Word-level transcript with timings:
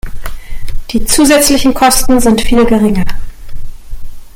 Die 0.89 1.05
zusätzlichen 1.05 1.75
Kosten 1.75 2.19
sind 2.19 2.41
viel 2.41 2.65
geringer. 2.65 3.05